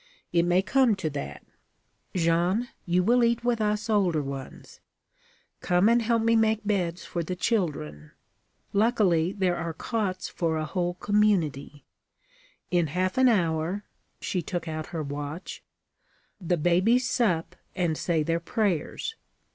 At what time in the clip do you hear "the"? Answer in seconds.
7.23-7.35, 16.39-16.57